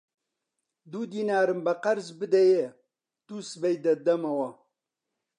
[0.91, 2.67] دوو دینارم بە قەرز بدەیە،
[3.27, 4.49] دووسبەی دەتدەمەوە